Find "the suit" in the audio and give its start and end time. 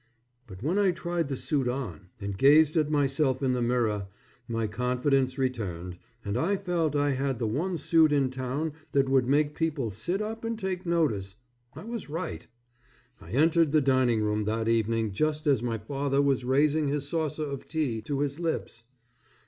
1.29-1.67